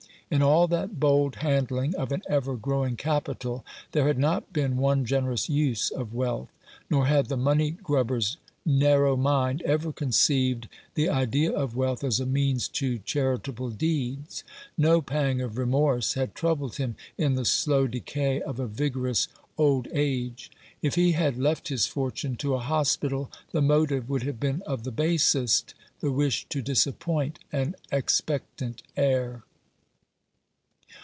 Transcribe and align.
In 0.33 0.41
all 0.41 0.65
that 0.69 0.97
bold 0.97 1.35
handling 1.35 1.93
of 1.95 2.13
an 2.13 2.21
ever 2.29 2.55
growing 2.55 2.95
capital 2.95 3.65
there 3.91 4.07
had 4.07 4.17
not 4.17 4.53
been 4.53 4.77
one 4.77 5.03
generous 5.03 5.49
use 5.49 5.89
of 5.91 6.13
wealth; 6.13 6.47
nor 6.89 7.05
had 7.07 7.25
the 7.25 7.35
money 7.35 7.71
grubber's 7.71 8.37
narrow 8.65 9.17
mind 9.17 9.61
ever 9.63 9.91
conceived 9.91 10.69
the 10.93 11.09
idea 11.09 11.51
of 11.51 11.75
wealth 11.75 12.01
as 12.01 12.21
a 12.21 12.25
means 12.25 12.69
to 12.69 12.99
charitable 12.99 13.71
deeds. 13.71 14.45
No 14.77 15.01
pang 15.01 15.41
of 15.41 15.57
remorse 15.57 16.13
had 16.13 16.33
troubled 16.33 16.77
him 16.77 16.95
in 17.17 17.35
the 17.35 17.43
slow 17.43 17.85
decay 17.85 18.41
of 18.41 18.57
a 18.57 18.67
vigorous 18.67 19.27
old 19.57 19.89
age. 19.91 20.49
If 20.81 20.95
he 20.95 21.11
had 21.11 21.37
left 21.37 21.67
his 21.67 21.87
fortune 21.87 22.37
to 22.37 22.53
a 22.55 22.59
hospital, 22.59 23.29
the 23.51 23.61
motive 23.61 24.07
would 24.09 24.23
have 24.23 24.39
been 24.39 24.61
of 24.61 24.85
the 24.85 24.91
basest— 24.93 25.73
the 25.99 26.09
wish 26.09 26.45
to 26.47 26.61
disappoint 26.61 27.39
an 27.51 27.75
expectant 27.91 28.81
heir. 28.95 29.43